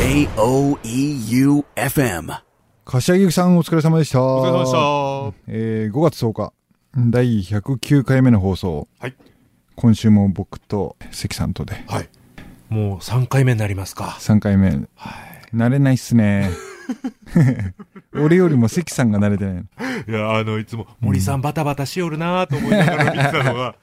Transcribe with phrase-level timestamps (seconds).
[0.00, 0.32] J-O-E-U-F-M
[2.86, 4.22] 柏木さんお疲れ様でした。
[4.22, 4.78] お疲れ様でした。
[5.46, 6.54] えー5月10日、
[7.10, 8.88] 第109回目の放送。
[8.98, 9.14] はい。
[9.76, 12.08] 今週も僕と関さんとで、はい。
[12.70, 14.16] もう3回目になりますか。
[14.20, 14.70] 3回目。
[14.70, 14.86] はい。
[15.54, 16.48] 慣れないっすね。
[18.14, 19.64] 俺よりも関さんが慣れてない。
[20.08, 23.74] いや、あの、いつも森さんバタバタしよるなと思いながら見てたのが、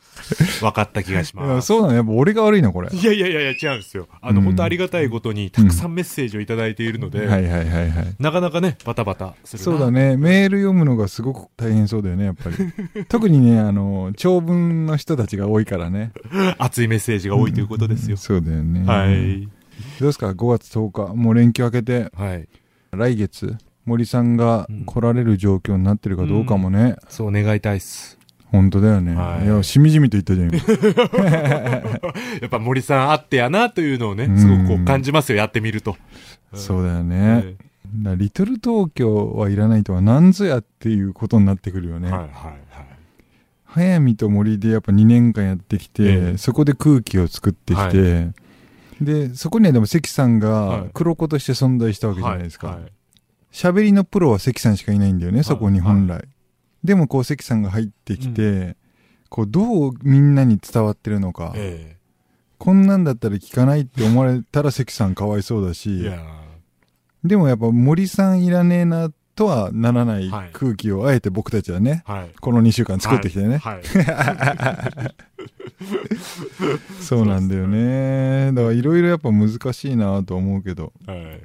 [0.60, 1.68] 分かった気がしいやます。
[1.68, 2.90] そうなのやっぱ俺が悪いのこれ。
[2.92, 4.08] いやいやいやいや、違うんですよ。
[4.22, 8.16] あの、うん本当ありがたいことに、たくさんメッセージをいただいているので、はいはいはいはい。
[8.20, 9.92] なかなかね、バタバタするなそうだ。
[9.92, 10.18] ね。
[10.18, 12.56] メール読むのがすごく大変そうだよね、やっぱり。
[13.08, 16.12] 特にね、あの、長文の人たちが多いからね。
[16.58, 18.18] 熱いメッセージが多いということですよ。
[18.18, 18.86] そうだよね。
[18.86, 19.48] はい。
[20.00, 21.16] どうですか ?5 月10日。
[21.16, 22.48] もう連休明けて、はい。
[22.98, 26.98] 来月、森さんが来られる状況になってるかどうかもね。
[27.08, 28.18] そう願いたいっす。
[28.52, 29.16] 本当だよね。
[29.16, 30.50] はいい、や、しみじみと言ったじゃん。
[30.50, 31.30] 今
[32.42, 35.98] やっぱ森さんあってやなというのをねう、んすごくこう感じますよ、やってみると。
[36.54, 37.40] そうだよはね。
[37.40, 37.68] い
[38.04, 42.10] だからリトル東京はいらないとは何ぞやっていうことになってくるよね。
[42.12, 42.54] はいはいはい。
[43.66, 48.30] 早見と森でやっぱ2年間やってきて、ええそこで空気を作ってきて、
[49.02, 50.90] で、そこにはでも関さんがはい。
[50.94, 52.80] 黒子として存在したわけじゃないですか。
[53.52, 56.24] 喋りのプロは関さんしかいないんだよね、いそこに本来。
[56.84, 58.76] でもこう関さんが入ってきて、
[59.30, 61.98] こうどうみんなに伝わってるのか、え
[62.58, 66.20] こんなんだったら聞かないって思われたら関さんかわいそうだし、や
[67.24, 72.30] でもやっぱ森さんいらねえなとはならないはい空気をあえて僕たちはね、ーはい。
[72.42, 73.58] この2週間作ってきてね。
[73.60, 73.82] はい。
[73.84, 75.28] はい
[77.00, 78.52] そうなんだよね。
[78.54, 81.42] だからいろいろやっぱ難しいなと思うけど、はい。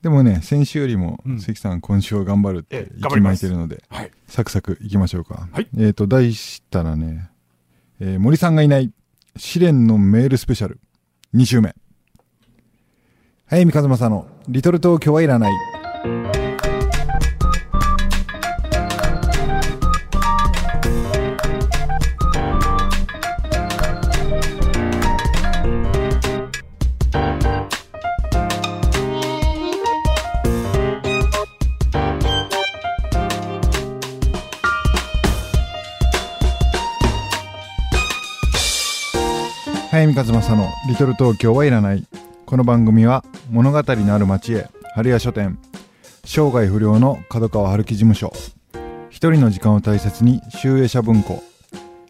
[0.00, 4.10] でもね、先週よりもうん関さん今週は頑張るってええ息巻いてるので、はい。
[4.26, 5.48] サクサクいきましょうか。
[5.52, 7.28] はいえっ、と、題したらね、
[8.00, 8.90] えー森さんがいない
[9.36, 10.80] 試練のメールスペシャル
[11.34, 11.74] 2週目。
[13.46, 15.71] 早見和正のリトル東京はいらない。
[39.92, 42.06] 早見和正のリトル東京はいらない。
[42.46, 45.58] この番組は物語のある町へ、春屋書店、
[46.24, 48.32] 生涯不良の角川春樹事務所、
[49.10, 51.42] 一人の時間を大切に集英社文庫、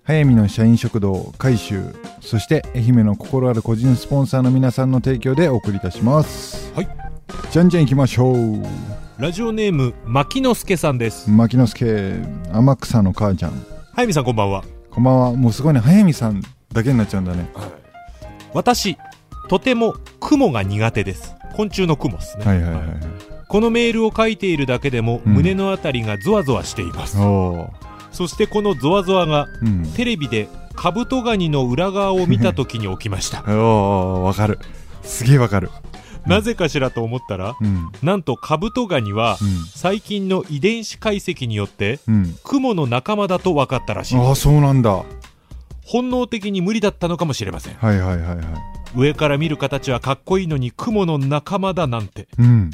[0.05, 6.73] 早見の社員食堂改修、そして愛媛の心ある個人スポンサーの皆さんの提供でお送りいたします。
[6.75, 6.89] はい。
[7.51, 8.63] じゃんじゃん行きましょう。
[9.19, 11.29] ラジオネーム、牧之助さんです。
[11.29, 12.13] 牧之助、
[12.53, 13.53] 天草の母ちゃん。
[13.93, 14.63] 早見さんこんばんは。
[14.89, 15.33] こんばんは。
[15.33, 17.51] もうすごいね、早見さんだけになっちゃうんだね。
[18.55, 18.97] 私、
[19.49, 21.35] とても雲が苦手です。
[21.55, 22.45] 昆虫の雲ですね。
[22.45, 22.85] はいはいはい。
[23.49, 27.19] このメールを書いているだけでも、うん胸のあたりがゾワゾワしています。
[28.13, 29.87] そしてこのゾワゾワが、うん。
[29.93, 33.43] テレビでカブトガニの裏側を見た時に起きました。
[33.49, 34.59] おー、わかる。
[35.03, 35.71] すげえわかる。
[36.27, 37.91] なぜかしらと思ったら、うん。
[38.03, 39.49] なんとカブトガニは、うん。
[39.67, 42.35] 最近の遺伝子解析によって、うん。
[42.45, 44.17] 雲の仲間だと分かったらしい。
[44.19, 45.03] ああ、そうなんだ。
[45.85, 47.75] は本能的に無理だったのかもしれません。
[47.75, 48.39] いはいはいはい。
[48.95, 52.29] 上から見る形はかっこいいのに雲の仲間だなんて。
[52.39, 52.71] うん。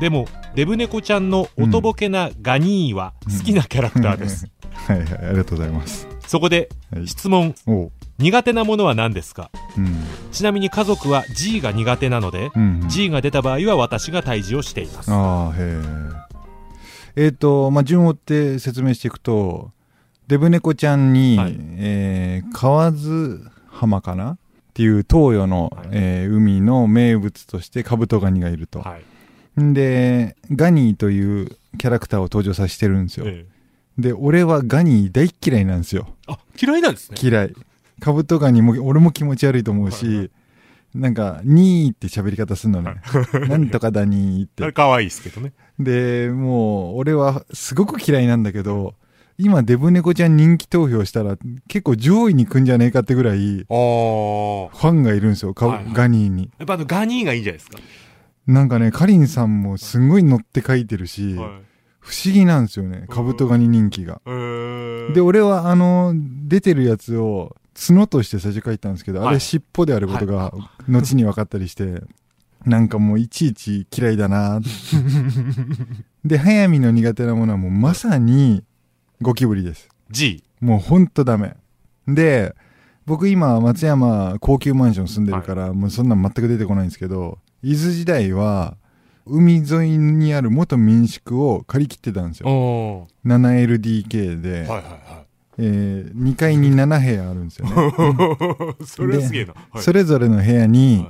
[0.00, 4.46] でも、デブ猫ちゃんのおとぼけなガニーは好きなキャラクターです。
[4.72, 6.08] はいはい、ありがとうございます。
[6.26, 7.06] そこで、はい。
[7.06, 7.92] 質問、おう。
[8.18, 9.50] 苦手なものは何ですか？
[9.76, 9.96] うん。
[10.32, 12.84] ちなみに家族は G が苦手なので、うん。
[12.88, 15.12] G が出た場合は私が退治をしています。
[15.12, 15.80] ああ、へ
[17.16, 17.24] え。
[17.26, 19.70] えっ、と、まあ、順を追って説明していくと、
[20.32, 24.30] デブ猫ちゃんに、はいえー、河津浜かな？
[24.30, 24.36] っ
[24.72, 28.80] ていう東洋の、はいえー海の名物としてカブトガニがいると。
[28.80, 29.62] はい。
[29.62, 33.26] んで、ガニーというキャラクターを登場させてるんですよ。
[33.28, 33.52] ええ
[33.98, 36.08] で、俺はガニー大っ嫌いなんですよ。
[36.26, 37.18] あ、嫌いなんですね。
[37.22, 37.54] 嫌い。
[38.00, 40.24] カブトガニも、俺も気持ち悪いと思うし、はいは
[40.94, 43.02] なんか、にーって喋り方すんのね。
[43.50, 44.72] なんとかだにーって。
[44.72, 45.52] 可愛いですけどね。
[45.78, 48.94] で、もう、俺はすごく嫌いなんだけど、
[49.38, 51.36] 今、デブ猫ちゃん人気投票したら、
[51.68, 53.76] 結構上位に来んじゃねえかってぐらい、フああ。
[54.76, 56.50] ァンがいるんですよ、はいはいガニーに。
[56.58, 57.78] やっぱあのガニーがいいんじゃないですか。
[58.46, 61.50] なんかね、カリンさんもすんごい乗って書いてるし、はい。
[62.00, 64.20] 不思議なんですよね、カブトガニ人気が。
[64.26, 66.14] えーで、俺はあの、
[66.46, 70.52] 出てるやつを角として最初書いたんですけど、あはいれ尻尾であることが
[70.88, 72.02] 後に分かったりして、
[72.64, 74.60] なんかもういちいち嫌いだな
[76.24, 78.62] で、早見の苦手なものはもうまさに
[79.22, 79.88] ゴキブリです。
[80.10, 80.42] G。
[80.60, 81.56] もうほんとダメ。
[82.06, 82.54] で、
[83.06, 88.76] 僕今松山高級マンション住んでるから、もうそんなん全く出てこないんですけど、伊豆時代は
[89.24, 95.24] 海沿いにある元民宿を借り切ってたんですよお 7LDK で、はいはいは
[95.58, 97.72] え2階に7部屋あるんですよね、
[98.80, 98.84] い。
[98.86, 99.54] それはすげえな。
[99.70, 101.08] はいそれぞれの部屋に、はい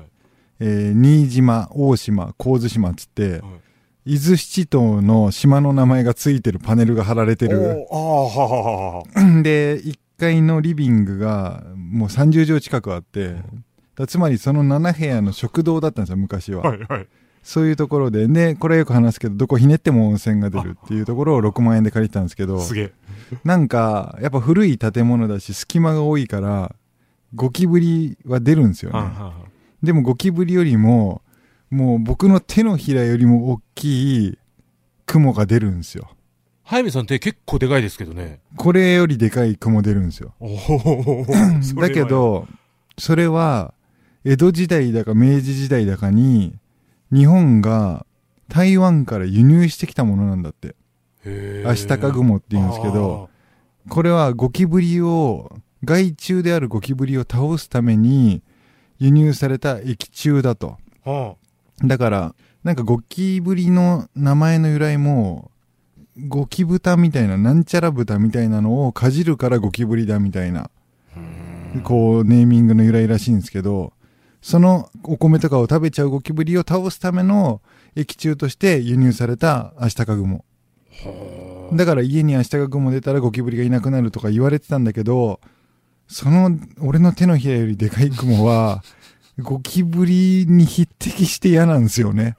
[0.60, 3.42] えー新島大島神津島っつって、はい
[4.04, 9.42] 伊豆七島の島の名前がついてるパネルが貼られてるああ、はははは。
[9.42, 13.36] で1階のリビングがもう30畳近くあって、
[13.94, 17.06] だつまりその7部屋の食堂だったんですよ昔は、はいはい。
[17.42, 22.92] そういうところででこれよく話すけどどこひねっても温泉が出るっていうところを6万円で借りてたんですけどすげえ。
[23.44, 26.74] なんかやっぱ古い建物だし隙間が多いから
[27.34, 29.10] ゴキブリは出るんですよね、
[29.82, 31.21] でもゴキブリよりも
[31.72, 34.38] もう僕の手のひらよりも大きい
[35.06, 36.10] 雲が出るんですよ。
[36.64, 38.40] 早見さんって結構でかいですけどね。
[38.56, 40.34] これよりでかい雲出るんですよ。
[40.38, 41.26] おお。
[41.80, 42.46] だけ、ど
[42.98, 43.72] それは
[44.22, 46.54] 江戸時代だか明治時代だかに
[47.10, 48.04] 日本が
[48.50, 50.76] 台湾から輸入してきたものなんだって。
[51.64, 53.30] アシタカ雲って言うんですけど、
[53.88, 58.42] これはゴキブリを害虫であるゴキブリを倒すために
[58.98, 60.76] 輸入された液中だと。
[61.04, 61.36] は
[61.84, 62.34] だから
[62.64, 65.50] なんかゴキブリの名前の由来も
[66.28, 70.70] ゴキブタみたいななんちゃら豚みたいなのをかじるからゴキブリだみたいな
[71.84, 73.92] こうネーミングの由来らしいんですけど
[74.42, 77.62] そのお米とかを食べちゃうゴキブリを倒すための
[77.96, 80.44] 液中として輸入されたアシタカグモ。
[81.72, 85.40] だから家にアシタカグモ出たらゴキブリがいなくなるとか言われてたんだけど
[86.06, 86.50] その
[86.80, 88.82] 俺の手のひらよりでかいクモは
[89.38, 92.36] ゴキブリに匹敵して嫌なんですよね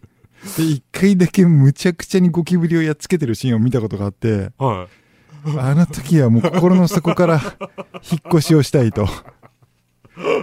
[0.56, 4.88] で一回だけむちゃくちゃにゴキブリをやっつけてるシーンを見たことがあっては
[5.58, 7.40] あの時はもう心の底から
[8.10, 9.08] 引っ越しをしたいと。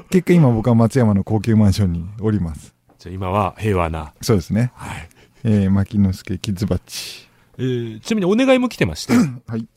[0.10, 2.70] 結果今僕は松山の高級マンションにおります。
[2.70, 2.94] い。
[2.98, 4.14] じゃあ今は平和な。
[4.22, 4.72] そうですね。
[4.76, 5.10] はい。
[5.44, 7.28] えー、牧之助キッズバッジ。
[7.60, 9.68] えーちなみにお願いも来てまして、はい。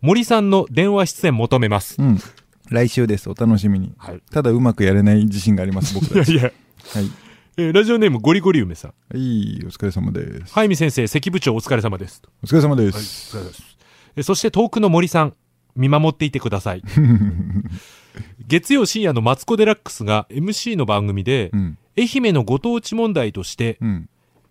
[0.00, 1.96] 森さんの電話出演求めます。
[2.00, 2.18] うん。
[2.70, 3.28] 来週です。
[3.28, 3.92] お楽しみに。
[3.98, 4.22] はい。
[4.30, 6.32] ただうまくやれない自信があります、僕たち。
[6.34, 6.52] いやいや、
[6.94, 7.10] はい。
[7.56, 8.94] えーラジオネームゴリゴリ梅さん。
[9.12, 10.54] はい、お疲れ様です。
[10.54, 12.22] 早見先生、関部長お疲れ様です。
[12.42, 13.36] お疲れ様ではい、す。
[14.16, 15.34] えーそして遠くの森さん、
[15.76, 16.82] 見守っていてください。
[18.46, 21.78] 月曜深夜のマツコ・デラックスが MC の番組でう、ん。
[21.98, 24.08] 愛媛のご当地問題として、うん。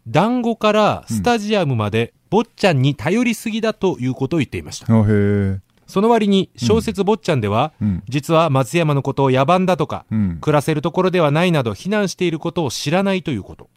[0.08, 4.86] 団子からスタジアムまで、坊ちゃんに頼りすぎだということを言っていました。
[5.90, 8.04] その割に小説坊ちゃんでは、うん。
[8.08, 10.38] 実は松山のことを野蛮だとか、うん。
[10.40, 13.70] 暮らせるところではないなど非難していることを知らないということ。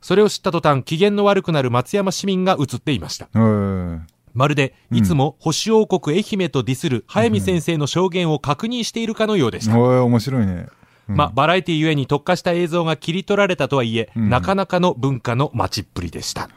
[0.00, 3.28] それを知った途端、機嫌の悪くなる松山市民が映っていました。
[3.34, 4.00] えー
[4.32, 9.76] まるで、うんいつも星王国愛媛とディスる早見先生の証言を確認しているかのようでした。
[9.76, 10.68] 面白いね。
[11.08, 16.48] うんまあ、バラエティゆえに特化した映像が切り取られたとはいえ、うんなかなかの文化の待ちっぷりでした。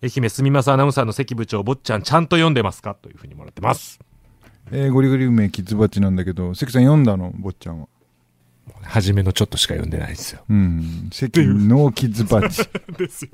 [0.00, 2.94] 愛媛すみますアナウンサーの関部長、坊ちゃんちゃんと読んでますか？
[2.94, 3.98] というふうにもらってます。
[4.70, 7.32] えー、ゴリゴリ梅キッズバッジなんだけど、関さん読んだの？
[7.34, 7.88] 坊ちゃんは。
[8.82, 10.40] 初めのちょっとしか読んでないですよ。
[10.48, 11.08] うん。
[11.12, 12.68] 関のキッズバッジ。
[12.96, 13.30] ですよ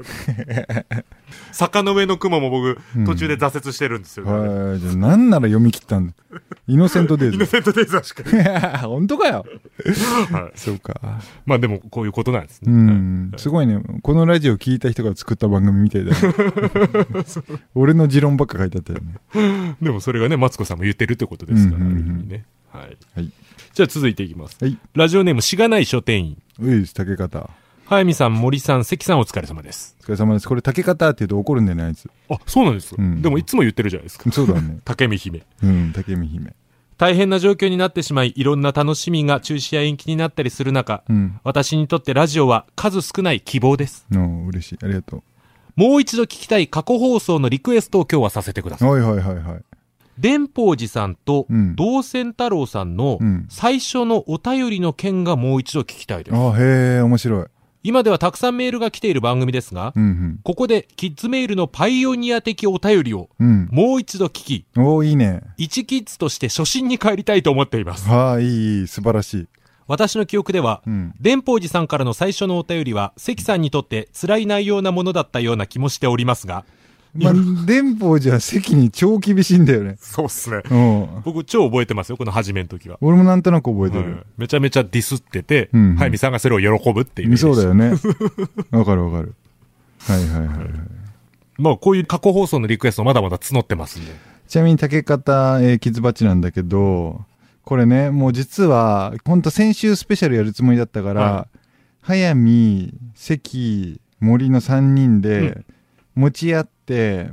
[0.46, 0.86] ね。
[1.52, 4.80] 坂の上の雲も僕、うん途中で挫折してるんですよ、はい。
[4.80, 6.14] じゃあなんなら読み切ったんだ。
[6.66, 7.36] イノセントデイズ。
[7.36, 8.24] イノセントデイズはしか。
[8.88, 9.44] 本当かよ。
[10.32, 10.52] はい。
[10.58, 11.20] そうか。
[11.46, 12.92] まあでも、こういうことなんですうね。
[12.92, 13.32] ん。
[13.36, 13.80] すごいね。
[14.02, 16.16] このラジオ聞いた人が作った番組みたいだよ。
[17.74, 19.76] 俺の持論ばっか書いてあったよね。
[19.80, 22.44] でもそれがね、マツコさんも言ってるってことですから、うんうんうんある意味ね。
[22.72, 22.96] はい。
[23.14, 23.30] はい。
[23.74, 24.56] じゃあ続いていきます。
[24.60, 24.78] はい。
[24.94, 26.42] ラジオネーム、しがない書店員。
[26.60, 27.50] ういです、竹方。
[27.86, 29.96] 早見さん、森さん、関さんお疲れ様です。
[30.00, 30.48] お疲れ様です。
[30.48, 32.08] これ竹方って言うと怒るんだよね、あいつ。
[32.30, 34.30] あ、そうなんですか、うんでもいつも言ってるじゃないですか。
[34.30, 34.78] そうだね。
[34.86, 35.42] 竹見姫。
[35.64, 36.54] うん、竹見姫。
[36.98, 41.40] 大変な状況になってしまい、いろんな楽しみが中止や延期になったりする中、うん。
[41.42, 44.06] 私にとってラジオは数少ない希望です。
[44.08, 44.78] の嬉しい。
[44.84, 45.24] ありがと
[45.74, 48.78] もう一度聞きたい過去放送のリクエストを今日はさせてくだう。
[48.78, 48.88] さい。
[48.88, 49.64] はいはいはいはい。
[50.18, 56.36] 伝宝寺さんとうん道仙太郎さんのうん最初のお便りの件がもう一度聞きたいです。
[56.36, 57.46] あへえ、面白い。
[57.86, 63.48] 今ではたくさんメールが来ている番組ですが、うんここでキッズメールのパイオニア的お便りをうん。
[63.48, 63.68] うん。
[63.70, 65.42] もう一度聞き、おーいいね。
[65.58, 68.08] 一キッズとして初心に帰りたいと思っています。
[68.08, 69.48] はあ、いい、いい、素晴らしい。
[69.86, 71.14] 私の記憶では、うん。
[71.22, 76.64] 寺さんからの最初のお便りは、関さんにとって辛い内容なものだったような気もしておりますが、
[77.14, 77.34] まあ、
[77.66, 79.96] 電報じゃ席に超厳しいんだよね。
[80.00, 80.62] そうっすね。
[80.68, 81.22] うん。
[81.24, 82.98] 僕超覚えてますよ、この初めの時は。
[83.00, 84.26] 俺もなんとなく覚えてはいる。
[84.36, 87.36] めちゃめちゃディスってて、うん早見さんがそれを喜ぶっていう。
[87.36, 87.92] そうだよね。
[88.72, 89.34] わかるわかる。
[90.00, 90.68] はいはいはいはい。
[91.58, 94.12] まあこういう過去放送のリクエストまだまだ募ってますんで。
[94.48, 97.24] ちなみに竹方、えー、キズバッチなんだけど、
[97.64, 101.48] これね、もう実は、ほんと先週スペシャルやるつもりだったから、は
[102.02, 105.64] 早見関森の3人で
[106.14, 107.30] 持ち合って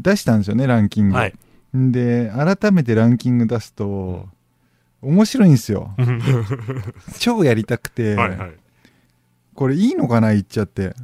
[0.00, 1.34] 出したんですよねランキング、はい。
[1.74, 4.26] で改めてランキング出すと
[5.02, 5.94] 面白いんですよ
[7.18, 8.52] 超やりたくて、はいはい。
[9.54, 10.94] これいいのかな言っちゃって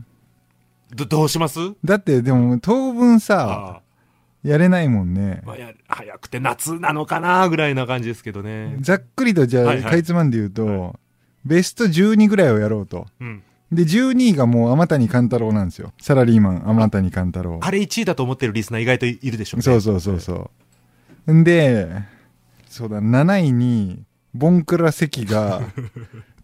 [0.95, 1.59] ど、どうします？
[1.85, 3.81] だってでも当分さ。
[4.45, 8.77] やれないもんねまあ、や、早くて夏なのかなぐらいな感じですけどね。
[8.81, 10.95] ざっくりとじゃあ、はいはいかいつまんで言うと、は
[11.47, 13.43] ベスト12ぐらいをやろうとうん。
[13.75, 19.63] で12位がもう天谷勘太郎なんですよサラリーマン天谷勘太郎あれ1位だと思ってるリスナー意外といるでしょうね。
[19.63, 20.51] そうそうそうそ
[21.27, 21.33] う。
[21.33, 21.89] んで、
[22.69, 24.05] そうだ、7位に、
[24.35, 25.63] ボンクラ関が、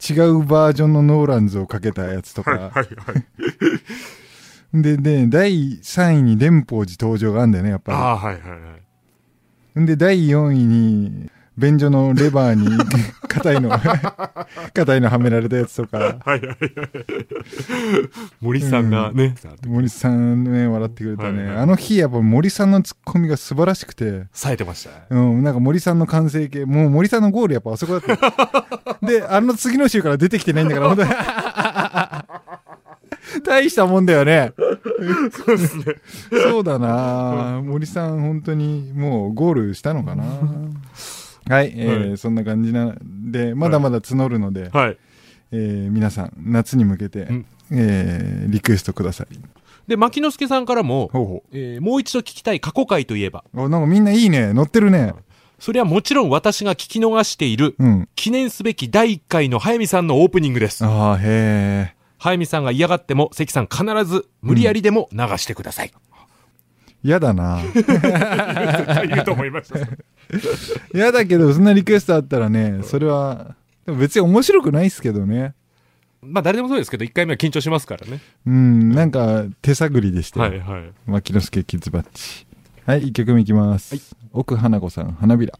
[0.08, 2.52] 違うバージョンのノーランズをかけたやつとか。
[2.52, 2.84] はいは
[4.72, 4.82] い。
[4.82, 8.60] で、で、第3位に蓮宝寺登場があんだよね、やっぱああ、はいはいはい。
[9.76, 9.82] り。
[9.82, 12.69] んで、第4位に、便所のレバーに、
[13.28, 13.71] 硬いの、
[14.73, 16.59] 硬いのはめられたやつとか、はいはいはい。
[18.40, 19.35] 森さんがね、
[19.66, 21.28] 森さんね、笑ってくれたね。
[21.28, 25.02] はいはいあの日、やっぱ森さんのツッコミが素晴らしくて、冴えてましたね。
[25.11, 28.99] うん、なんか森さんの完成形、もう森さんのゴールやっぱあそこだった。
[29.07, 31.11] で、あの次の週から出てきてないんだから、本当に。
[33.45, 34.52] 大したもんだよね。
[35.33, 35.85] そうですね。
[36.30, 40.25] そうだな森さん本当にもうゴールしたのかな
[41.50, 44.97] はい、えーはいそんな感じなんで、まだまだ募るので、はい。
[45.52, 49.26] えー皆さん、夏に向けて、うんえーリクエストください。
[49.88, 54.52] で、牧之助さんからも、ほうほえーもう一度聞きたい過去回といえば、なんかみんないいね。
[54.52, 55.12] 乗ってるね。
[55.59, 58.09] それはもちろん私が聞き逃している、うん。
[58.14, 60.85] 記念すべき第1回の早見さんのオープニングです。
[60.85, 61.23] ああ、へ
[61.92, 61.95] え。
[62.19, 65.92] 早見さんが嫌がっても、関さん必ず無理やりでも流してください。
[67.02, 67.61] 嫌だな
[69.09, 69.78] 言うと思いました。
[70.94, 73.56] 嫌だけど、そんなリクエストあったらね、それは、
[73.87, 75.54] でも別に面白くないっすけどね。
[76.22, 78.20] まあ誰でもそうですけど、1回目は緊張しますからね。
[78.46, 80.50] うん、なんか手探りでしたよ。
[80.50, 80.92] はいはい。
[81.06, 82.46] 牧之助キッズバッチ。
[82.87, 83.94] はい、一曲目いきます。
[83.94, 85.58] はい奥花子さん、花びら。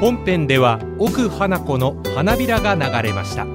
[0.00, 3.46] 本編では奥花子の花びらが流れました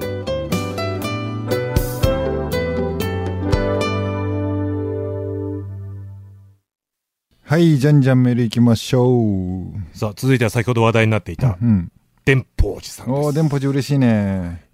[7.50, 9.98] はい、じゃんじゃんメールいきましょう。
[9.98, 11.90] さあ続いては先ほど話題になっていたうん。
[12.24, 14.64] 電報寺さんです電波寺嬉しいね。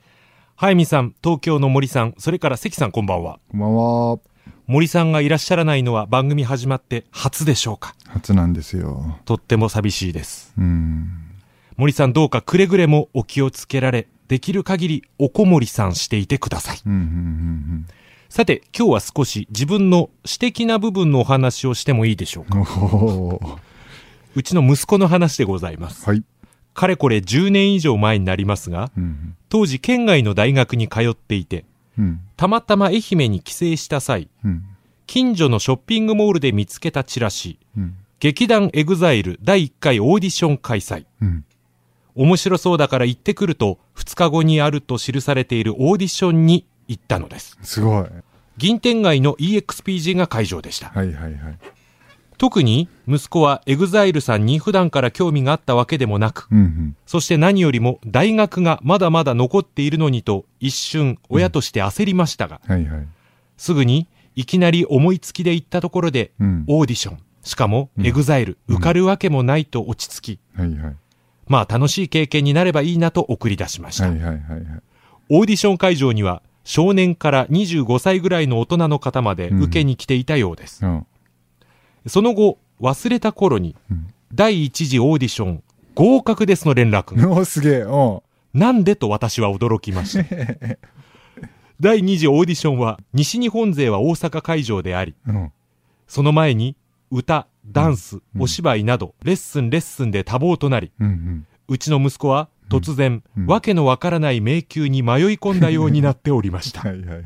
[0.56, 4.18] 早見さん東京の森さんそれから関さんこんばんはこんばんは。
[4.66, 9.20] 森さんがいらっしゃらないのは番組始まって初でしょうか初なんですよ。
[9.24, 11.08] とっても寂しいですうん。
[11.78, 17.86] 森さんどうかくれぐれもお気をつけられできる限りおこもりさんしていてくださいうん、うん、うん、
[18.36, 23.58] さて今日は少し自分の私的な部分のお話をしてもいいでしょうか。
[24.34, 26.04] うちの息子の話でございます。
[26.04, 26.22] はい。
[26.74, 31.64] かれこれ10年以上前になりますがうん、当時県外の大学に通っていて
[31.98, 34.64] うん、たまたま愛媛に帰省した際うん、
[35.06, 41.06] 近所のショッピングモールで見つけたチラシうん、劇団 EXILE 第1回オーディション開催。
[41.22, 41.46] うん。
[42.14, 48.04] 面白そうだから行ってくると2日後にあると記されているオーディションに行ったのですすごい。
[48.56, 51.58] 銀天街の EXPG が会場でしたはい、はい、はい。
[52.38, 56.96] 特に息子は EXILEさんに普段から興味があったわけでもなくうん、うん。
[57.06, 63.08] そして何よりも大学がまだまだ残っているのにと一瞬親として焦りましたが、はい、はい。
[63.56, 66.64] すぐにいきなり思いつきで行ったところでうん。
[66.68, 70.96] オーディションしかもうん EXILE うん受かるわけもないと落ち着き、はい、はい。
[71.46, 74.38] まあ楽しい経験になればいいなと送り出しました、はい、はい、はい。
[74.38, 74.62] はい
[75.28, 81.06] オーディション会場には少年から25歳ぐらいの大人の方まで受けに来ていたようです、うん。
[82.08, 85.62] その後忘れた頃にうん第一次オーディション
[85.94, 87.84] 合格ですの連絡が おー、すげえ。
[87.84, 90.24] おなんでと私は驚きました。
[91.80, 95.52] 第2次オーディションは西日本勢は大阪会場であり、ーうん。
[96.08, 96.74] その前に
[97.12, 101.46] 歌、ダンス、うんお芝居などレッスンレッスンで多忙となり、うん、うん。
[101.68, 106.80] うちの息子は突然、うんわけのわからない迷宮に迷い込んだようになっておりました。
[106.80, 107.24] はい、はい、はい。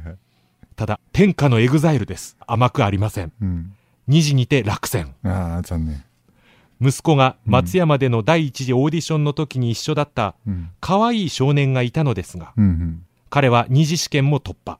[0.76, 2.36] ただ、天下の EXILE です。
[2.46, 3.32] 甘くありません。
[3.40, 3.72] うん。
[4.08, 5.14] 二次にて落選。
[5.24, 6.04] ああ、残念。
[6.80, 10.70] 息子が松山での第一次オーディションの時に一緒だったうん。
[10.80, 14.78] 可愛い少年がいたのですが、うん、彼は二次試験も突破。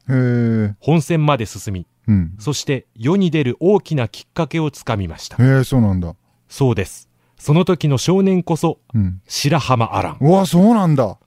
[0.81, 2.35] 本戦まで進み、うん。
[2.39, 5.37] そして世に出る大きなきっかけをつかみました。
[5.65, 6.15] そうなんだ。
[6.49, 7.10] そうです。
[7.41, 9.23] その時の少年こそうん。
[9.27, 10.19] 白濱亜嵐。
[10.21, 11.19] うわ、そうなんだ。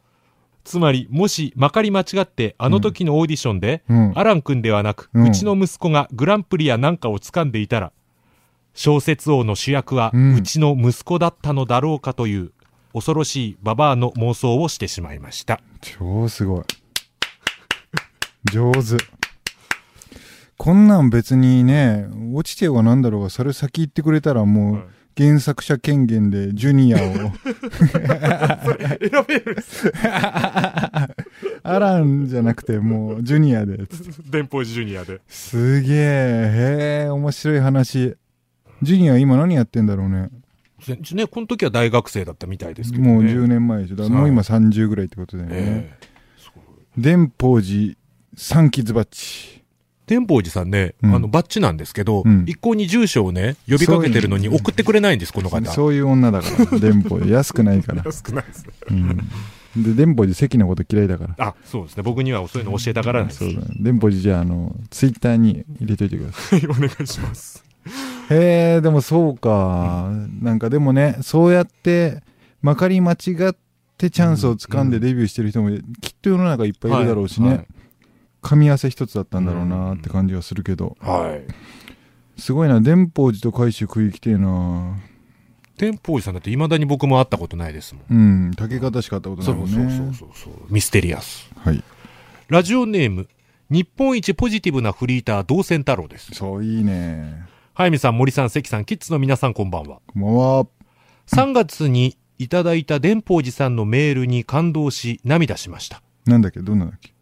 [0.64, 4.12] つまり、もしまかり間違ってあの時のオーディションで、うん。
[4.16, 7.92] アラン君ではなく、ううんちの息子がグランプリやなんかを掴んでいたら、
[8.76, 12.52] 小説王の主役はうんうちの息子だったのだろうかという
[12.94, 15.62] 恐ろしいババアの妄想をしてしまいました。
[15.82, 16.64] 超すごい。
[18.52, 19.04] 上手。
[20.58, 24.86] こんなん別にね、落ちてようがなんだろうが、それ先言ってくれたらもはいう
[25.18, 27.00] 原作者権限でジュニアを。
[27.94, 29.58] 選べる
[31.64, 33.80] アランじゃなくてもうジュニアで。
[34.30, 35.22] 電報ジュニアで。
[35.28, 35.96] すげえ。
[35.96, 38.16] へえ、面白い話。
[38.82, 40.30] ジュニア今何やってんだろうね。
[41.14, 43.14] ね、この時は大学生だったみたいですけどね。
[43.14, 44.10] もう10年前でしょ。
[44.10, 45.56] もう今30ぐらいってことだよね。
[45.56, 46.14] ええ
[46.98, 47.96] 電報寺
[48.36, 49.63] 三キズバッチ。
[50.06, 55.72] 天宝寺さんね、うんあの、バッチなんですけど、うん一向に住所をね、呼びかけてるのに送ってくれないんです、この方。
[55.72, 57.32] そういう女だから、電報寺。
[57.32, 58.04] 安くないから。
[58.04, 58.74] 少ないですね。
[59.76, 59.84] うん。
[59.84, 61.48] で、電報寺関のこと嫌いだから。
[61.48, 62.04] あ、そうですね。
[62.04, 63.40] 僕にはそういうの教えたからなんです。
[63.40, 63.62] そうだ。
[63.80, 66.60] 電報寺じゃあ、あの、ツイッターに入れといてください。
[66.60, 67.64] はい、お願いします。
[68.30, 70.12] へえ、でもそうか。
[70.42, 72.22] なんかでもね、そうやって、
[72.62, 73.18] まかり間違っ
[73.98, 75.70] てチャンスを掴んでデビューしてる人も
[76.02, 77.50] きっと世の中いっぱいいるだろうしね。
[77.50, 77.68] はい
[78.44, 80.98] 噛み合わせ一つだったんだろうなって感じがするけど。
[81.00, 81.40] は
[82.38, 82.42] い。
[82.42, 84.98] すごいな、電報寺と海舟食いきてえな
[85.78, 88.04] 天宝寺さんだって未だに僕も会ったことないですもん。
[88.10, 90.14] うん、竹方しか会ったことないもんそうそうね。
[90.14, 90.54] そうそう。
[90.70, 91.50] ミステリアス。
[91.58, 91.84] はい。
[92.50, 93.28] ラジオネーム、
[93.70, 96.32] 日本一ポジティブなフリーター、同線太郎です。
[96.34, 97.44] そう、いいね。
[97.74, 100.02] 早見さん、森さん、関さん、キッズの皆さん、こんばんは。
[100.06, 100.68] こんばんは。
[101.28, 106.04] 3月にいただいた電報寺さんのメールに感動し、涙しました。
[106.26, 106.60] なんだっけ？
[106.62, 107.13] どんなんだっけ？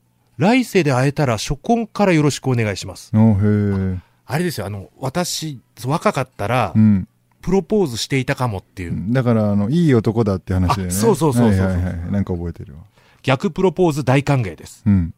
[0.42, 3.12] 来世で会えたら初婚からよろしくお願いします。
[3.14, 7.08] あれですよ、あの、私、若かったらう、ん。
[7.44, 10.94] プロポーズしていたかもっていう、だから、あの、いい男だって話だよね。
[10.96, 12.12] あそうそうそうそうはいはいはい。
[12.12, 12.82] なんか覚えてるわ。
[13.24, 14.84] 逆プロポーズ大歓迎です。
[14.86, 15.14] うん。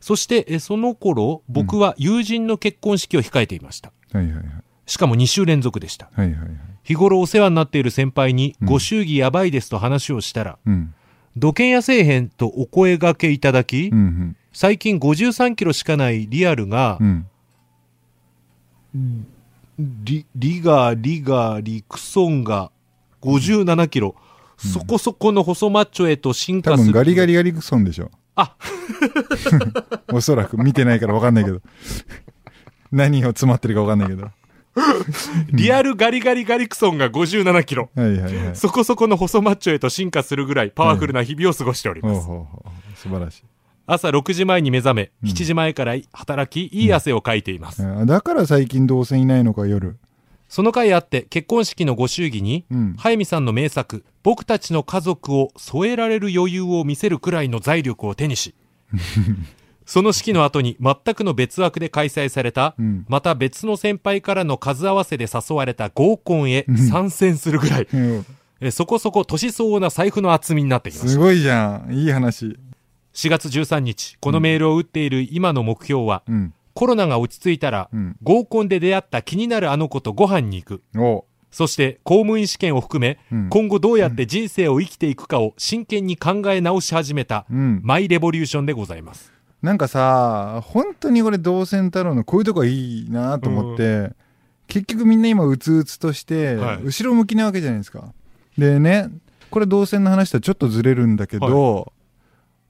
[0.00, 3.92] そして、えその頃、僕は友人の結婚式を控えていました。
[4.12, 4.44] はいはいはい。
[4.86, 6.10] しかも2週連続でした。
[6.14, 6.48] はいはいはい。
[6.82, 10.94] 日頃お世話になっている先輩に、うんご祝儀やばいですと話をしたら、うん。
[11.36, 14.36] 土建屋せえへんとお声掛けいただき、うんうん。
[14.52, 17.26] 最近53キロしかないリアルがう、ん。
[19.78, 22.70] リリガリガリクソンが
[23.22, 24.14] 57キロ、
[24.56, 26.90] そこそこの細マッチョへと進化する。
[26.90, 28.10] 多分ガリガリガリクソンでしょ。
[28.34, 28.56] あ
[30.12, 31.60] おそらく見てないから分かんないけど。
[32.92, 34.28] 何を詰まってるか分かんないけど。
[34.74, 35.04] は
[35.52, 37.90] リアルガリガリガリクソンが57キロ。
[37.96, 38.56] いはいはい。
[38.56, 42.26] そこそこの細マッチョへと進化するぐらいパワフルな日々を過ごしております。
[42.26, 42.96] ほうほうほう。
[42.96, 43.42] 素晴らしい。
[43.86, 47.84] 朝6時前に目覚め、うん7時前から働き、いい汗をかいています。
[47.84, 49.96] あだから最近同棲いないのか、夜。
[50.48, 52.94] その回あって、結婚式のご祝儀に、うん。
[52.96, 58.54] 早見さんの名作、僕たちの家族を添えられる余裕を見せるくらいの財力を手にし、
[59.90, 63.04] その式の後に全くの別枠で開催された、うん。
[63.08, 68.26] また別の先輩からの数合わせで誘われた合コンへうん参戦するぐらい、うん
[68.60, 71.08] えそこそこ年相応な財布の厚みになってきました。
[71.08, 71.92] すごいじゃん。
[71.92, 72.56] いい話。
[73.14, 76.54] 4月13日、このメールを打っている今の目標は、うん。
[76.74, 78.16] コロナが落ち着いたら、うん。
[78.22, 80.82] 合コンで出会った気になるあの子とご飯に行く。
[80.96, 83.48] おそして公務員試験を含め、うん。
[83.48, 87.80] 今後どうやって人生を生きていくかを真剣に考え直し始めた、うん。
[87.82, 89.39] マイレボリューションでございます。
[89.62, 94.12] なんかさ、本当にこれ同線太郎のこういうとこいいなと思って、
[94.66, 98.12] 結局みんな今うつうつとして、はい後ろ向きなわけじゃないですか。
[98.56, 99.08] でね、
[99.50, 101.92] これ同線の話とはちょっとずれるんだけど、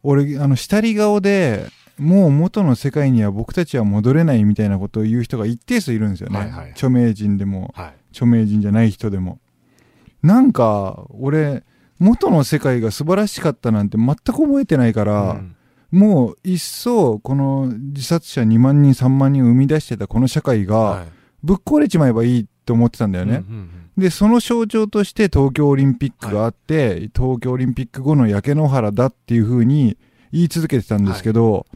[0.03, 1.67] 俺、あの、下り顔で、
[1.99, 6.39] もう元の世界には僕たちは戻れないみたいなことを言う人が一定数いるんですよね。
[6.39, 7.95] はいはい著名人でも、はい。
[8.11, 9.39] 著名人じゃない人でも。
[10.23, 11.63] なんか、俺、
[11.99, 15.57] 元の世界が素晴らしかったなんて全く覚えてないから、うん
[15.91, 21.09] もう一層この自殺者2万人3万人を生み出してたこの社会がはい
[21.43, 23.45] ぶっ壊れちまえばいいと思ってたんだよね。
[23.49, 29.99] うんうんで、その象徴として東京オリンピックがあって、東京オリンピック後の焼け野原だっていう風に
[30.33, 31.67] 言い続けてたんですけど、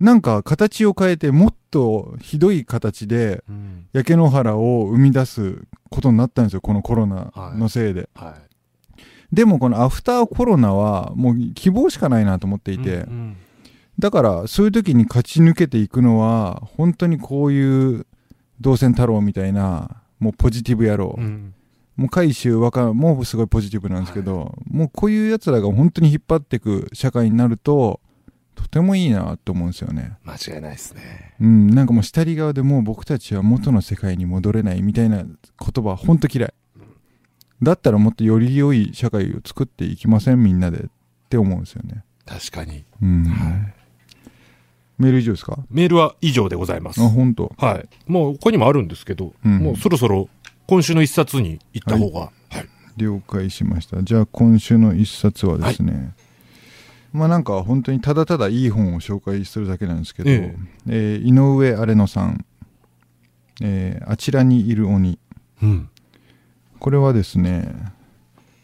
[0.00, 8.08] なんか形を変えてもっとひどい形でうん焼け野原を生み出すことになったんですよ、このコロナのせいで。
[8.14, 8.51] はい。
[9.32, 13.36] でもこのアフターコロナはもう希望しかないなと思っていて、うんうん
[13.98, 18.06] だからそういう時に勝ち抜けていくのは本当にこういう
[18.58, 21.54] 同線太郎みたいなもうポジティブ野郎、うん。
[21.96, 28.00] もう海舟若もすごいポジティブなんですけど、もうこういうやつらが本当に引っ張っていく社会になると
[28.54, 30.16] とてもいいなと思うんですよね。
[30.24, 31.34] 間違いないですね。
[31.40, 36.54] うんなんかもう下り側でもう僕たちは元の世界に戻れないみたいな言葉本当嫌い
[37.62, 40.86] だったらもっとより良い社会を作っていきませんみんなでっ
[41.28, 42.04] て思うんですよね。
[42.26, 42.84] 確かに。
[43.00, 43.74] うん、はい。
[44.98, 45.58] メール以上ですか？
[45.70, 47.00] メールは以上でございます。
[47.02, 47.52] あ本当。
[47.58, 47.88] はい。
[48.06, 49.58] もう他にもあるんですけど、うん。
[49.58, 50.28] もうそろそろ
[50.66, 52.20] 今週の一冊に行った方が。
[52.20, 52.68] はい。
[52.96, 54.02] 了解しました。
[54.02, 56.14] じゃあ今週の一冊はですね、
[57.12, 60.56] まあなんか本当にただただいい本を紹介するだけなんですけど、え
[60.88, 61.16] え。
[61.16, 62.44] ー井上荒野さん、
[63.62, 65.18] えーあちらにいる鬼」
[65.62, 65.88] うん。
[66.82, 67.72] これはですね、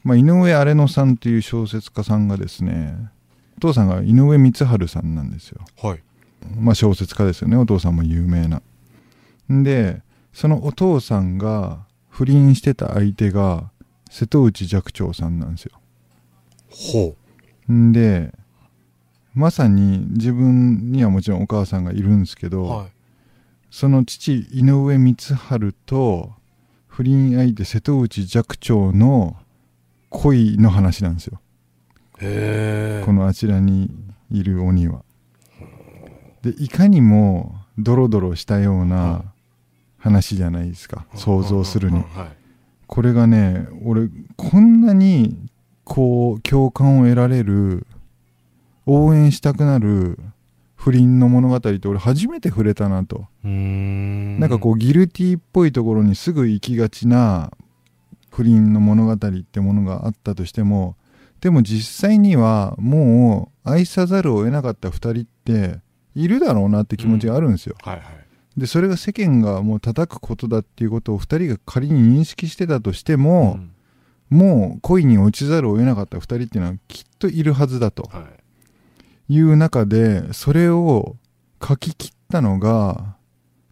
[0.02, 2.96] まあ、井上荒野さんという小説家さんがですね
[3.58, 6.02] お父さんが井上光晴さんなんですよはい。
[6.56, 8.60] まあ小説家ですよねお父さんも有名な
[9.52, 10.02] んで
[10.32, 13.70] そのお父さんが不倫してた相手が
[14.10, 15.78] 瀬戸内寂聴さんなんですよ
[16.70, 17.14] ほ
[17.72, 18.32] んで
[19.32, 22.50] まさに自分にはもちろんお母さんがいるんですけう。
[22.50, 22.88] ど、はい。
[23.70, 26.32] その父井上光晴と
[26.98, 29.36] 不倫相手瀬戸内寂聴の
[30.10, 31.40] 恋の話なんですよ
[32.20, 33.06] へえ。
[33.06, 33.88] このあちらに
[34.32, 35.04] いる鬼は。
[36.42, 39.22] でいかにもドロドロしたようはな
[39.96, 42.06] 話じゃないですか想像するにはい。
[42.88, 45.48] これがね俺こんなに
[45.84, 47.86] こう共感を得られる
[48.86, 50.18] 応援したくなる
[50.78, 54.38] 不倫の物語って俺初めて触れたなとん。
[54.38, 57.50] なんかこうギルティーっぽいところにすぐ行きがちな
[58.30, 60.94] 不倫の物語ってものがあったとしても
[61.40, 65.80] でも実際にはもう愛さざるを得なかった2人って
[66.14, 67.74] いるだろうなって気持ちがあるんですよ。
[67.82, 68.04] はいはい。
[68.56, 73.70] でそれが世間がもう叩くことだっていうことを2人が仮に認識してたとしても、ん
[74.30, 78.22] もう恋に落ちざるを得なかった2人っていうのはきっといるはずだとはい。
[79.28, 81.16] いう中でそれを
[81.66, 83.16] 書き切ったのが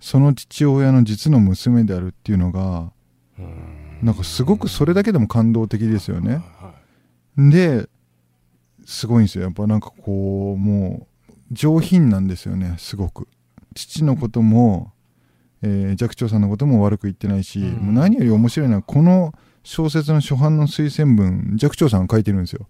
[0.01, 2.93] その父親の実の娘であるっていうのが
[4.03, 6.43] なんかすごくそれだけでも感動的ですよね。
[6.61, 6.75] は
[7.37, 7.89] で
[8.85, 9.45] すごいんですよ。
[9.45, 12.77] やっぱなんかこうもう上品なんですよね。
[12.79, 13.29] すごく。
[13.75, 14.93] 父のことも、
[15.63, 17.87] えー寂聴さんのことも悪く言ってないし、うん。
[17.87, 19.35] もう何より面白いのはこの
[19.69, 22.69] 小説の初版の推薦文寂聴さんが書いてるんですよ、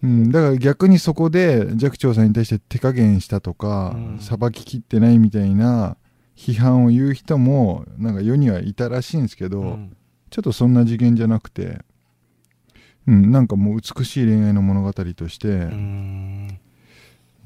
[0.00, 5.96] うん、だから逆にそこで寂聴さんに対して手加減したとかうんさば、ききってないみたいな
[6.36, 9.62] 批判を言う人もなんか世にはいたらしいんですけど、い。
[9.62, 9.96] うん
[10.30, 11.80] ちょっとそんな次元じゃなくて、
[13.08, 16.60] うん、なんかもう美しい恋愛の物語として、うーん。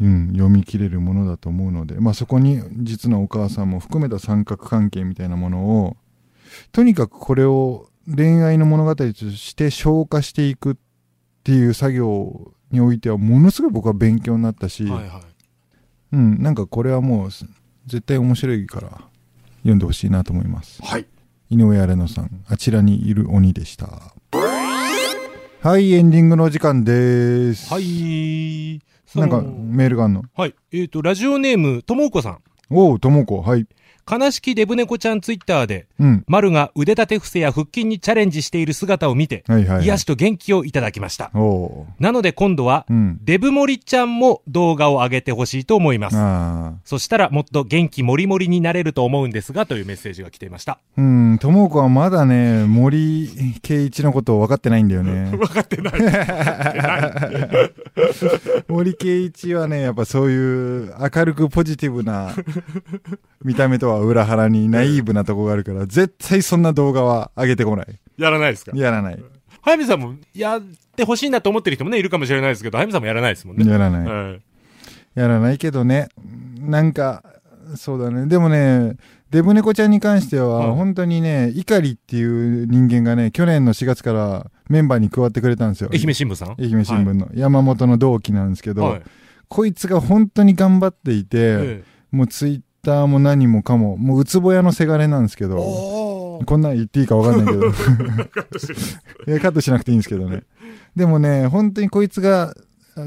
[0.00, 5.96] うん、読み切れるものだと思うので、まあ、そこに実のお母さんも含めた三角関係みたいなものを
[6.72, 10.76] とにかくこれを恋愛の物語として消化していくっ
[11.42, 15.22] ていう作業においてはものすごい僕は勉強になったし、はいはい。
[16.12, 18.88] うん、なんかこれはもう絶対面白いから
[19.58, 20.82] 読んでほしいなと思います。
[20.82, 21.06] はい。
[21.50, 24.14] 井上荒野さん、あちらにいる鬼でした。
[25.60, 27.72] はい、エンディングのお時間です。
[27.72, 28.80] はい。
[29.14, 30.24] なんかメールがあんの？
[30.34, 30.54] はい。
[30.72, 32.38] えっ、と、ラジオネーム、ともうこさん。
[32.70, 33.66] おう、ともこ、はい。
[34.10, 36.24] 悲しきデブ猫ちゃんツイッターで、うん。
[36.26, 39.84] 丸が腕立て伏せや腹筋にチャレンジしている姿を見て、はいはい、はい。
[39.84, 41.30] 癒しと元気をいただきました。
[41.98, 43.18] なので今度は、うん。
[43.22, 46.16] デブモリちゃんも動画を上げてほしいと思います。
[46.84, 50.78] そしたらもっと元気もりもりになれると思うんですが、というメッセージが来ていました。
[50.96, 53.28] うん、ともこはまだね、森
[53.62, 55.30] 圭一のことを分かってないんだよね。
[55.36, 55.94] 分かってない。
[58.68, 62.32] 森圭一はね、やっぱそういう明るくポジティブな
[63.44, 67.86] 見た目とは裏腹にナイーブなとこがあるから、絶対そんな動画は上げてこない。
[68.18, 68.72] やらないですか？
[68.76, 69.24] やらない。
[69.62, 70.60] 早見さんもやっ
[70.94, 73.70] てほしいなと思ってる人もね、いるかもしれないですけど、早見さんもやらないですもんね。
[73.70, 74.06] やらない。
[74.06, 74.40] はい
[75.14, 76.08] やらないけどね。
[76.58, 77.22] なんか、
[77.76, 78.26] そうだね。
[78.26, 78.96] でもね、
[79.30, 85.90] デブ猫ちゃんに関しては、はい本当にね、怒りっていう人間がね、去年の4月からメンバーに加わってくれたんですよ。
[85.92, 86.56] 愛媛新聞さん？
[86.58, 89.02] 愛媛新聞の、山本の同期なんですけど、はい。
[89.48, 95.56] こいつが本当に頑張っていて、えもうツイッターも何もかも、もううつぼやのせがれなんですけえど、
[96.46, 97.66] こんなん言っていいか分かんないけど、
[99.28, 100.42] いやカットしなくていいんですけどね。
[100.94, 102.54] でもね、本当にこいつが、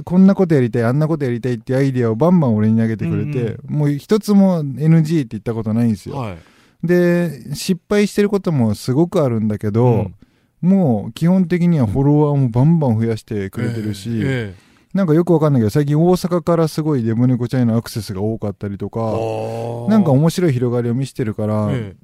[0.03, 6.15] こんなことやりたい、あんなことやりたいっていうアイデアをバンバン俺に投げてくれて、もう一つも NG って言ったことないんですよ。
[6.15, 6.37] はい。
[6.83, 10.13] で、失敗してることもすごくあるんだけど、うん
[10.61, 14.55] もう基本的にはフォロワーもバンバン増やしてくれてるし、え
[14.97, 21.95] なんかよくわかんないけど、最近大阪からすごいデブ猫ちゃんへのアクセスが多かったりとえか、なんか面白い広がりを見せてるから、え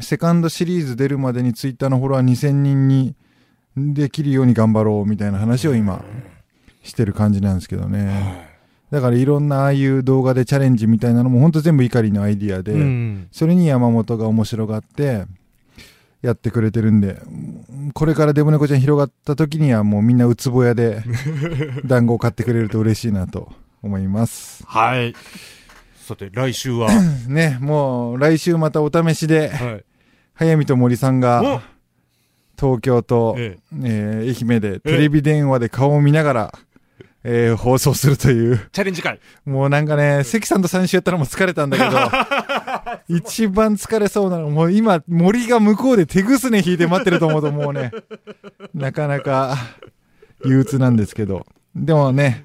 [0.00, 3.14] セカンドシリーズ出るまでにツイッターのフォロワー2000人に
[3.76, 6.04] できるように頑張ろうみたいな話を今
[6.82, 8.06] してる感じなんですけどえね。
[8.08, 8.54] は
[8.90, 13.28] だからいろんなああいう動画でチャレンジみたいなのもほんと全部怒りのアイディアで、いうん。
[13.32, 15.24] それに山本が面白がって
[16.24, 17.20] やってくれてるんで、
[17.92, 21.02] これからデブ猫ちゃん広がった時にはもうみんなうつぼやで
[21.84, 24.64] 団子を買ってくれると嬉しいなと思います。
[24.66, 25.14] はい。
[26.00, 26.88] さて、来週は、
[27.28, 29.84] ね、もう来週またお試しで、はい。
[30.32, 31.62] 早見と森さんおが
[32.58, 36.58] 東京と、ええー愛媛でテレビ電話で顔を見ながら、
[37.26, 38.60] えー放送するという。
[38.70, 39.18] チャレンジ会。
[39.46, 41.98] もうなんかね、関さんと三週やったらもう疲れたんだけど、
[43.08, 47.92] 一番疲れそうなの、もう今、森が向こうで手ぐすね引いて待ってると思うともうね、
[48.74, 49.56] なかなか
[50.44, 51.46] 憂鬱なんですけど。
[51.74, 52.44] でもね、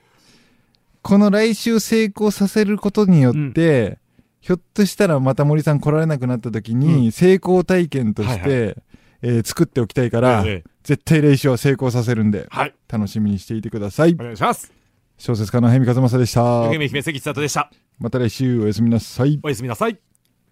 [1.02, 3.98] この来週成功させることによって、
[4.40, 8.76] ひょっとしたらまた森さん来られなくなった時に、成功体験として、はい
[9.22, 12.74] えー作っておきたいから、ええ絶対来週は成功させるんで、はい。
[12.88, 14.24] 楽しみにしていてくださいお。
[14.24, 14.72] 願いします。
[15.18, 16.70] 小説家の早見和正でした。
[16.72, 17.70] 夢姫関千里でした。
[18.00, 19.40] また来週おやすみなさい。
[19.44, 20.00] おやすみなさい。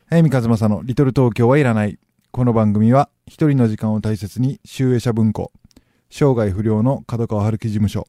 [0.07, 1.97] 早見和正のリトル東京はいらない。
[2.31, 5.51] この番組は一人の時間を大切に集英社文庫、
[6.11, 8.07] 生涯不良の角川春樹事務所、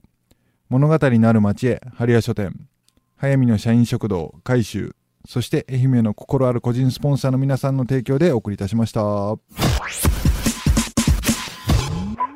[0.68, 2.68] 物語のある町へ春屋書店、
[3.16, 4.94] 早見の社員食堂、改修、
[5.27, 9.01] そして愛媛の心ある個人スポンサーの皆さんの提供でお送りいたしました。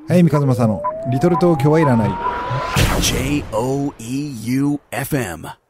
[0.09, 2.11] 早見和正のリトル東京はいらない。
[3.01, 5.62] J O E U F M.